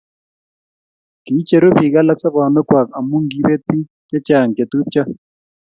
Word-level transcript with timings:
kiicheru 1.23 1.67
biik 1.75 1.95
alak 1.99 2.17
sobonwekwak 2.23 2.87
amu 2.97 3.17
kiibet 3.31 3.61
biik 3.67 3.85
che 4.09 4.17
chang' 4.27 4.53
che 4.57 4.63
tupcho 4.71 5.03